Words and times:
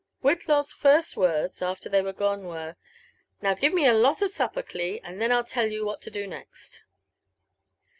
Whitlaw's 0.23 0.71
first 0.73 1.15
words, 1.15 1.59
afler 1.59 1.91
they 1.91 2.01
were 2.01 2.11
gpne, 2.11 2.43
were— 2.49 2.75
*• 2.75 2.75
Now 3.43 3.53
give 3.53 3.71
me 3.71 3.85
a 3.85 3.93
lot 3.93 4.23
of 4.23 4.31
supper, 4.31 4.63
Cli— 4.63 4.99
and 5.03 5.21
then 5.21 5.29
Til 5.29 5.43
tell 5.43 5.67
you 5.67 5.85
what 5.85 6.01
to 6.01 6.09
do 6.09 6.25
next." 6.25 6.81